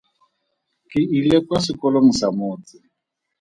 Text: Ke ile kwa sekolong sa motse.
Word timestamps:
Ke 0.89 1.01
ile 1.17 1.35
kwa 1.45 1.57
sekolong 1.65 2.09
sa 2.19 2.27
motse. 2.37 2.77